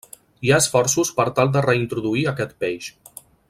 Hi 0.47 0.51
ha 0.53 0.57
esforços 0.61 1.11
per 1.19 1.25
tal 1.41 1.53
de 1.57 1.63
reintroduir 1.67 2.25
aquest 2.33 2.57
peix. 2.65 2.89